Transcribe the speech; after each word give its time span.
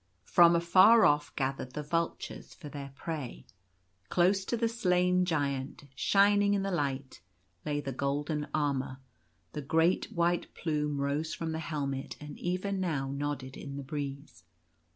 From 0.25 0.55
afar 0.55 1.05
off 1.05 1.31
gathered 1.35 1.73
the 1.73 1.83
vultures 1.83 2.55
for 2.55 2.69
their 2.69 2.91
prey. 2.95 3.45
Close 4.09 4.43
to 4.45 4.57
the 4.57 4.67
slain 4.67 5.25
Giant, 5.25 5.83
shining 5.95 6.55
in 6.55 6.63
the 6.63 6.71
light, 6.71 7.21
lay 7.67 7.81
the 7.81 7.91
golden 7.91 8.47
armour. 8.51 8.97
The 9.53 9.61
great 9.61 10.11
white 10.11 10.55
plume 10.55 10.99
rose 10.99 11.35
from 11.35 11.51
the 11.51 11.59
helmet 11.59 12.15
and 12.19 12.39
even 12.39 12.79
now 12.79 13.11
nodded 13.11 13.55
in 13.55 13.75
the 13.77 13.83
breeze. 13.83 14.43